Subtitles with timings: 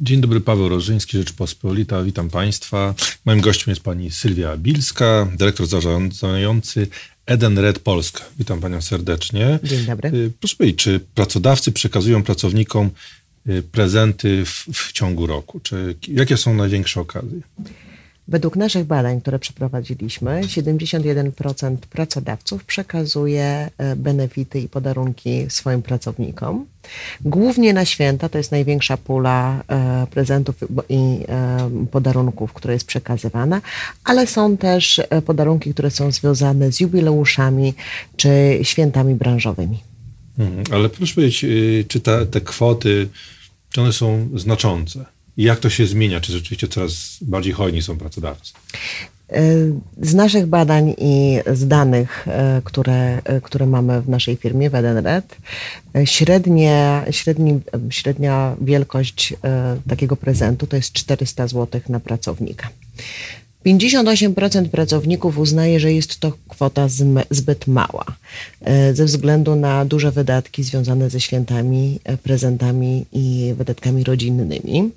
[0.00, 2.02] Dzień dobry, Paweł Rożyński, Rzeczpospolita.
[2.02, 2.94] Witam Państwa.
[3.24, 6.88] Moim gościem jest pani Sylwia Bilska, dyrektor zarządzający
[7.26, 8.24] Eden Red Polska.
[8.38, 9.58] Witam Panią serdecznie.
[9.62, 10.08] Dzień dobry.
[10.08, 12.90] Y, proszę powiedzieć, czy pracodawcy przekazują pracownikom
[13.48, 15.60] y, prezenty w, w ciągu roku?
[15.60, 17.40] Czy, jakie są największe okazje?
[18.28, 26.66] Według naszych badań, które przeprowadziliśmy, 71% pracodawców przekazuje e, benefity i podarunki swoim pracownikom.
[27.20, 30.56] Głównie na święta to jest największa pula e, prezentów
[30.88, 33.60] i e, podarunków, która jest przekazywana,
[34.04, 37.74] ale są też podarunki, które są związane z jubileuszami
[38.16, 39.78] czy świętami branżowymi.
[40.38, 43.08] Mhm, ale proszę powiedzieć, y, czy te kwoty,
[43.70, 45.15] czy one są znaczące?
[45.36, 46.20] Jak to się zmienia?
[46.20, 48.52] Czy rzeczywiście coraz bardziej hojni są pracodawcy?
[49.32, 49.42] E,
[50.02, 55.36] z naszych badań i z danych, e, które, e, które mamy w naszej firmie Wedenred,
[56.04, 57.60] średnie, średni,
[57.90, 59.34] średnia wielkość
[59.88, 62.68] takiego prezentu to jest 400 zł na pracownika.
[63.66, 66.88] 58% pracowników uznaje, że jest to kwota
[67.30, 68.04] zbyt mała
[68.92, 74.90] ze względu na duże wydatki związane ze świętami, prezentami i wydatkami rodzinnymi.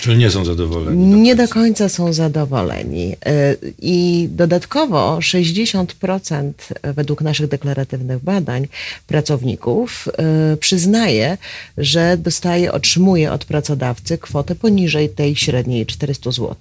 [0.00, 1.10] Czyli nie są zadowoleni.
[1.10, 3.16] Do nie do końca są zadowoleni.
[3.26, 8.68] E, I dodatkowo 60% według naszych deklaratywnych badań
[9.06, 11.38] pracowników e, przyznaje,
[11.78, 16.56] że dostaje, otrzymuje od pracodawcy kwotę poniżej tej średniej 400 zł.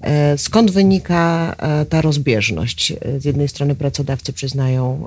[0.00, 1.56] E, skąd wynika
[1.88, 2.92] ta rozbieżność?
[3.18, 5.06] Z jednej strony pracodawcy przyznają,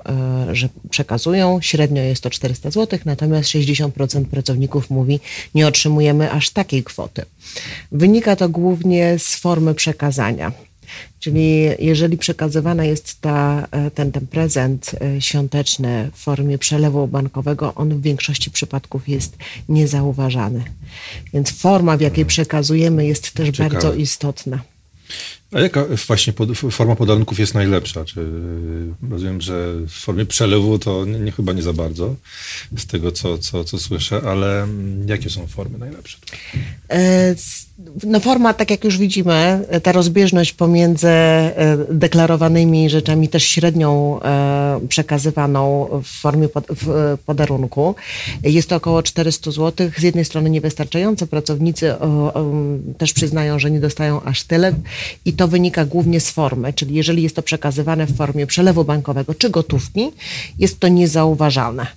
[0.52, 5.20] że przekazują, średnio jest to 400 zł, natomiast 60% pracowników mówi,
[5.56, 7.21] nie otrzymujemy aż takiej kwoty.
[7.92, 10.52] Wynika to głównie z formy przekazania.
[11.20, 17.74] Czyli jeżeli przekazywany jest ta, e, ten, ten prezent e, świąteczny w formie przelewu bankowego,
[17.76, 19.38] on w większości przypadków jest
[19.70, 20.64] niezauważany.
[21.34, 23.70] Więc forma, w jakiej przekazujemy, jest też Ciekawe.
[23.70, 24.62] bardzo istotna.
[25.54, 28.06] A jaka właśnie pod, forma podarunków jest najlepsza?
[28.06, 28.26] Czy
[29.10, 32.16] rozumiem, że w formie przelewu to nie, nie, chyba nie za bardzo,
[32.78, 36.18] z tego co, co, co słyszę, ale mm, jakie są formy najlepsze?
[36.90, 37.36] E,
[38.04, 44.80] no forma, tak jak już widzimy, ta rozbieżność pomiędzy e, deklarowanymi rzeczami, też średnią e,
[44.90, 47.96] przekazywaną w formie w podarunku,
[48.44, 49.92] jest to około 400 zł.
[49.98, 51.96] Z jednej strony niewystarczające, pracownicy
[52.98, 54.74] też przyznają, że nie dostają aż tyle
[55.26, 59.34] i to wynika głównie z formy, czyli jeżeli jest to przekazywane w formie przelewu bankowego
[59.34, 60.12] czy gotówki,
[60.60, 61.88] jest to niezauważalne.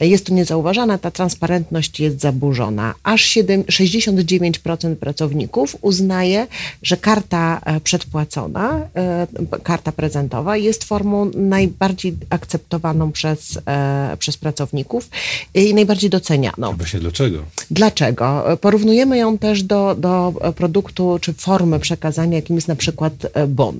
[0.00, 2.94] Jest to niezauważane, ta transparentność jest zaburzona.
[3.02, 6.46] Aż 7, 69% pracowników uznaje,
[6.82, 9.26] że karta e, przedpłacona, e,
[9.62, 15.08] karta prezentowa jest formą najbardziej akceptowaną przez, e, przez pracowników
[15.54, 16.76] i najbardziej docenianą.
[16.76, 17.38] Właśnie dlaczego?
[17.70, 18.44] Dlaczego?
[18.60, 23.12] Porównujemy ją też do, do produktu czy formy przekazania, jakim jest na przykład
[23.48, 23.78] bon.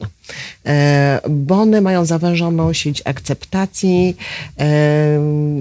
[1.31, 4.17] Bony mają zawężoną sieć akceptacji,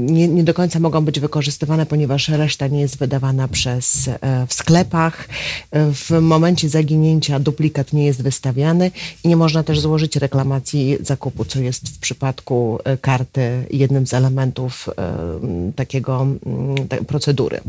[0.05, 4.53] nie, nie do końca mogą być wykorzystywane, ponieważ reszta nie jest wydawana przez, e, w
[4.53, 5.28] sklepach.
[5.72, 8.91] W momencie zaginięcia duplikat nie jest wystawiany
[9.23, 14.13] i nie można też złożyć reklamacji zakupu, co jest w przypadku e, karty jednym z
[14.13, 16.28] elementów e, takiego
[17.07, 17.59] procedury.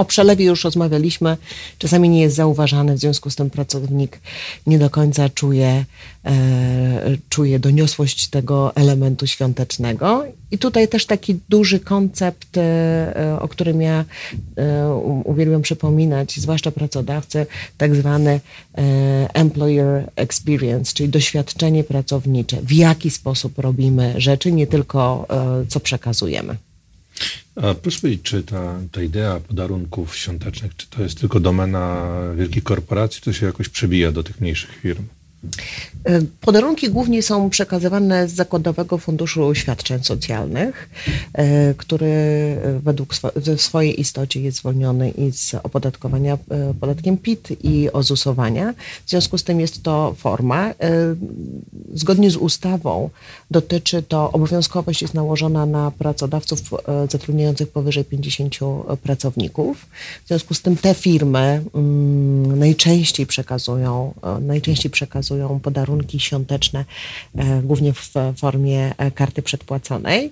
[0.00, 1.36] O przelewie już rozmawialiśmy.
[1.78, 4.20] Czasami nie jest zauważany, w związku z tym pracownik
[4.66, 5.84] nie do końca czuje,
[6.24, 10.24] e, czuje doniosłość tego elementu świątecznego.
[10.50, 14.04] I tutaj też taki duży koncept, e, o którym ja
[14.56, 14.94] e,
[15.24, 17.46] uwielbiam przypominać, zwłaszcza pracodawcy,
[17.78, 18.40] tak zwany
[18.78, 18.80] e,
[19.34, 22.56] employer experience, czyli doświadczenie pracownicze.
[22.62, 26.69] W jaki sposób robimy rzeczy, nie tylko e, co przekazujemy.
[27.56, 32.64] A proszę powiedzieć, czy ta, ta idea podarunków świątecznych, czy to jest tylko domena wielkich
[32.64, 35.04] korporacji, czy to się jakoś przebija do tych mniejszych firm?
[36.04, 40.90] E, podarunki głównie są przekazywane z Zakładowego Funduszu Świadczeń Socjalnych,
[41.32, 42.10] e, który
[42.84, 48.74] według w swojej istocie jest zwolniony i z opodatkowania e, podatkiem PIT i ozusowania.
[49.06, 50.74] W związku z tym jest to forma.
[51.94, 53.10] Zgodnie z ustawą
[53.50, 56.60] dotyczy to, obowiązkowość jest nałożona na pracodawców
[57.10, 58.58] zatrudniających powyżej 50
[59.02, 59.86] pracowników.
[60.24, 66.84] W związku z tym te firmy mm, najczęściej przekazują, najczęściej przekazują przekazują podarunki świąteczne,
[67.36, 70.30] e, głównie w formie e, karty przedpłaconej.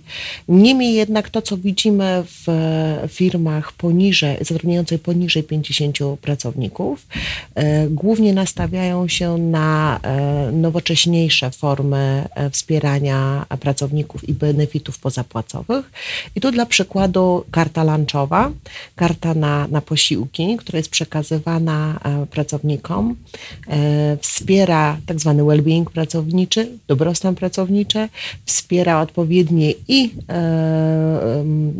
[0.49, 7.07] Niemniej jednak to, co widzimy w e, firmach poniżej, zatrudniających poniżej 50 pracowników,
[7.91, 10.01] głównie nastawiają się na
[10.53, 15.91] nowocześniejsze formy wspierania pracowników i benefitów pozapłacowych.
[16.37, 18.51] I tu dla przykładu karta lunchowa,
[18.97, 23.17] karta na, na posiłki, która jest przekazywana pracownikom,
[24.21, 28.09] wspiera tak zwany well-being pracowniczy, dobrostan pracowniczy,
[28.45, 30.11] wspiera odpowiednie i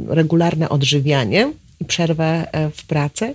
[0.09, 3.35] regularne odżywianie i przerwę e, w pracy,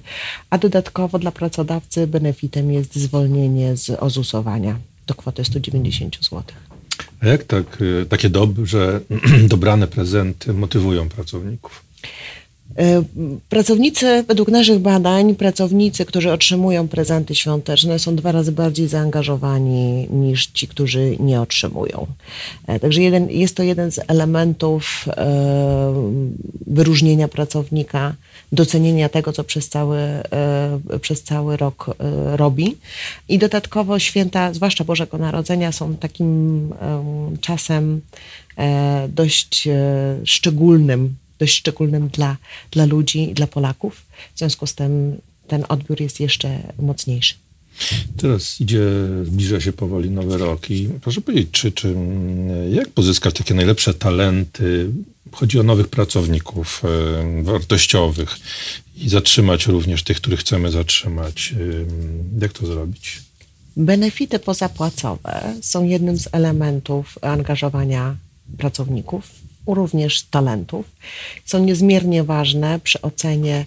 [0.50, 6.44] a dodatkowo dla pracodawcy benefitem jest zwolnienie z ozusowania do kwoty 190 zł.
[7.22, 9.00] A jak tak, e, takie dobrze
[9.54, 11.84] dobrane prezenty motywują pracowników?
[12.78, 13.04] E,
[13.50, 20.46] pracownicy, według naszych badań, pracownicy, którzy otrzymują prezenty świąteczne, są dwa razy bardziej zaangażowani niż
[20.46, 22.08] ci, którzy nie otrzymują.
[22.68, 25.94] E, także jeden, jest to jeden z elementów e,
[26.68, 28.16] wyróżnienia pracownika,
[28.52, 30.00] docenienia tego, co przez cały,
[31.02, 31.96] przez cały rok
[32.36, 32.78] robi.
[33.30, 36.70] I dodatkowo święta, zwłaszcza Bożego Narodzenia, są takim
[37.42, 38.02] czasem
[39.10, 39.68] dość
[40.24, 42.38] szczególnym dość szczególnym dla,
[42.72, 44.02] dla ludzi, dla Polaków.
[44.36, 47.34] W związku z tym ten odbiór jest jeszcze mocniejszy.
[48.18, 48.82] Teraz idzie,
[49.24, 51.96] zbliża się powoli nowy rok i proszę powiedzieć, czy, czy
[52.72, 54.90] jak pozyskać takie najlepsze talenty?
[55.32, 58.38] Chodzi o nowych pracowników e, wartościowych
[58.98, 61.54] i zatrzymać również tych, których chcemy zatrzymać.
[62.40, 63.22] E, jak to zrobić?
[63.78, 68.16] Benefity pozapłacowe są jednym z elementów angażowania
[68.58, 69.32] pracowników
[69.68, 70.86] również talentów,
[71.46, 73.66] są niezmiernie ważne przy ocenie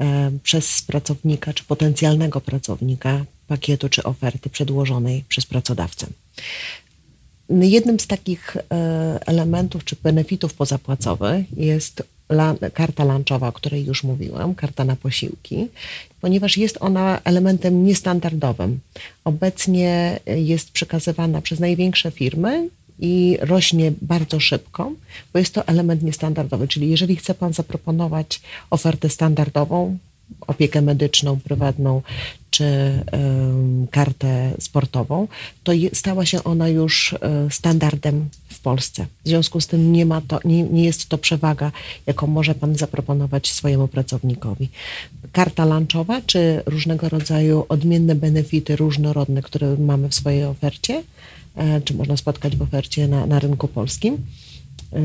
[0.00, 6.06] e, przez pracownika czy potencjalnego pracownika pakietu czy oferty przedłożonej przez pracodawcę.
[7.48, 8.62] Jednym z takich e,
[9.26, 12.02] elementów czy benefitów pozapłacowych jest
[12.74, 15.68] karta lunchowa, o której już mówiłam, karta na posiłki,
[16.20, 18.80] ponieważ jest ona elementem niestandardowym.
[19.24, 24.92] Obecnie jest przekazywana przez największe firmy i rośnie bardzo szybko,
[25.32, 26.68] bo jest to element niestandardowy.
[26.68, 28.40] Czyli jeżeli chce Pan zaproponować
[28.70, 29.98] ofertę standardową,
[30.46, 32.02] opiekę medyczną, prywatną
[32.50, 32.64] czy
[33.90, 35.28] kartę sportową,
[35.64, 37.18] to stała się ona już y,
[37.50, 39.06] standardem w Polsce.
[39.24, 41.72] W związku z tym nie, ma to, nie, nie jest to przewaga,
[42.06, 44.68] jaką może Pan zaproponować swojemu pracownikowi.
[45.32, 51.02] Karta lunchowa czy różnego rodzaju odmienne benefity różnorodne, które mamy w swojej ofercie,
[51.56, 54.18] E, czy można spotkać w ofercie na, na rynku polskim, e,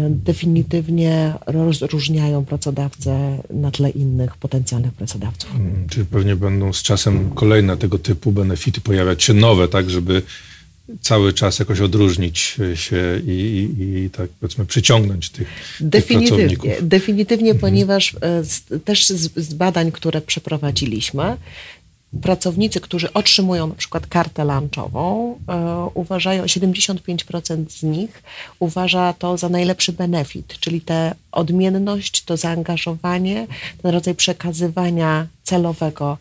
[0.10, 5.52] definitywnie rozróżniają pracodawcę na tle innych potencjalnych pracodawców.
[5.52, 10.22] Hmm, czyli pewnie będą z czasem kolejne tego typu benefity pojawiać się nowe, tak, żeby
[11.02, 15.48] cały czas jakoś odróżnić się i, i, i tak powiedzmy przyciągnąć tych,
[15.80, 16.90] definitywnie, tych pracowników.
[16.90, 17.60] Definitywnie, mhm.
[17.62, 21.38] ponieważ e, z, też z, z, badań, które przeprowadziliśmy,
[22.22, 28.24] pracownicy, którzy otrzymują na przykład kartę lunchową, e, uważają, 75% z nich
[28.60, 33.48] uważa to za najlepszy benefit, czyli tę odmienność, to zaangażowanie,
[33.82, 36.18] ten rodzaj przekazywania celowego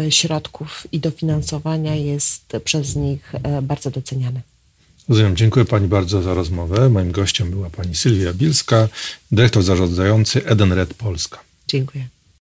[0.00, 4.40] e, środków i dofinansowania jest przez nich e, bardzo doceniany.
[5.08, 5.36] Rozumiem.
[5.36, 6.88] Dziękuję Pani bardzo za rozmowę.
[6.88, 8.88] Moim gościem była Pani Sylwia Bilska,
[9.32, 11.38] dyrektor zarządzający Edenred Polska.
[11.68, 12.13] Dziękuję.